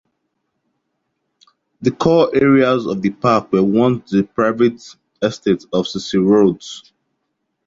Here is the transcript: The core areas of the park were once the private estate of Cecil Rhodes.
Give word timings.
The 1.81 1.91
core 1.91 2.35
areas 2.35 2.87
of 2.87 3.03
the 3.03 3.11
park 3.11 3.51
were 3.51 3.61
once 3.61 4.09
the 4.09 4.23
private 4.23 4.83
estate 5.21 5.63
of 5.71 5.87
Cecil 5.87 6.23
Rhodes. 6.23 6.91